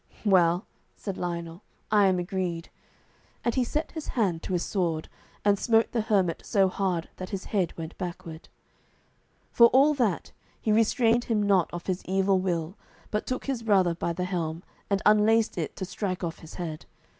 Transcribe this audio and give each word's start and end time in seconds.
"Well," 0.25 0.65
said 0.95 1.15
Lionel, 1.15 1.61
"I 1.91 2.07
am 2.07 2.17
agreed"; 2.17 2.71
and 3.45 3.53
he 3.53 3.63
set 3.63 3.91
his 3.91 4.07
hand 4.07 4.41
to 4.41 4.53
his 4.53 4.63
sword, 4.65 5.07
and 5.45 5.59
smote 5.59 5.91
the 5.91 6.01
hermit 6.01 6.41
so 6.43 6.69
hard 6.69 7.09
that 7.17 7.29
his 7.29 7.43
head 7.45 7.77
went 7.77 7.95
backward. 7.99 8.49
For 9.51 9.67
all 9.67 9.93
that, 9.93 10.31
he 10.59 10.71
restrained 10.71 11.25
him 11.25 11.43
not 11.43 11.69
of 11.71 11.85
his 11.85 12.03
evil 12.05 12.39
will, 12.39 12.75
but 13.11 13.27
took 13.27 13.45
his 13.45 13.61
brother 13.61 13.93
by 13.93 14.11
the 14.11 14.25
helm, 14.25 14.63
and 14.89 15.03
unlaced 15.05 15.55
it 15.59 15.75
to 15.75 15.85
strike 15.85 16.23
off 16.23 16.39
his 16.39 16.55
head. 16.55 16.87